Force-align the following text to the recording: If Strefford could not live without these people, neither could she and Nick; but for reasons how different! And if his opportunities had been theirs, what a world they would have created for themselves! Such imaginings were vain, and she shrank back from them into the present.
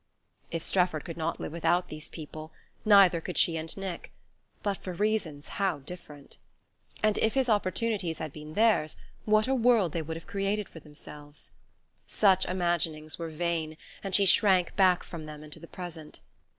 If 0.49 0.63
Strefford 0.63 1.05
could 1.05 1.15
not 1.15 1.39
live 1.39 1.51
without 1.51 1.89
these 1.89 2.09
people, 2.09 2.51
neither 2.83 3.21
could 3.21 3.37
she 3.37 3.55
and 3.55 3.77
Nick; 3.77 4.11
but 4.63 4.77
for 4.77 4.93
reasons 4.93 5.47
how 5.47 5.77
different! 5.77 6.39
And 7.03 7.19
if 7.19 7.35
his 7.35 7.49
opportunities 7.49 8.17
had 8.17 8.33
been 8.33 8.55
theirs, 8.55 8.97
what 9.25 9.47
a 9.47 9.53
world 9.53 9.91
they 9.91 10.01
would 10.01 10.17
have 10.17 10.25
created 10.25 10.67
for 10.67 10.79
themselves! 10.79 11.51
Such 12.07 12.45
imaginings 12.47 13.19
were 13.19 13.29
vain, 13.29 13.77
and 14.03 14.15
she 14.15 14.25
shrank 14.25 14.75
back 14.75 15.03
from 15.03 15.27
them 15.27 15.43
into 15.43 15.59
the 15.59 15.67
present. 15.67 16.19